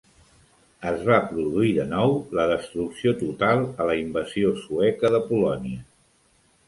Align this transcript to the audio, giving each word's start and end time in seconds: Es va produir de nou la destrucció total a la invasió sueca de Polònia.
Es 0.91 1.03
va 1.09 1.17
produir 1.33 1.73
de 1.75 1.85
nou 1.91 2.15
la 2.39 2.45
destrucció 2.53 3.13
total 3.21 3.61
a 3.85 3.87
la 3.91 3.99
invasió 4.05 4.55
sueca 4.63 5.13
de 5.17 5.25
Polònia. 5.29 5.85